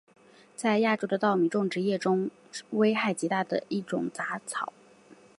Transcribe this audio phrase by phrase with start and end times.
[0.55, 4.73] 在亚洲的稻米种植业中是危害极大的一种杂草。